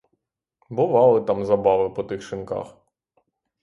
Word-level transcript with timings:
Бували 0.69 1.21
там 1.21 1.45
забави 1.45 1.89
по 1.93 2.03
тих 2.03 2.21
шинках! 2.21 2.77